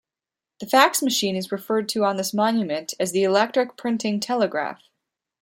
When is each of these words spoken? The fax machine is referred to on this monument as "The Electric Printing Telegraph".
The 0.59 0.65
fax 0.65 1.03
machine 1.03 1.35
is 1.35 1.51
referred 1.51 1.87
to 1.89 2.05
on 2.05 2.17
this 2.17 2.33
monument 2.33 2.95
as 2.99 3.11
"The 3.11 3.21
Electric 3.21 3.77
Printing 3.77 4.19
Telegraph". 4.19 4.81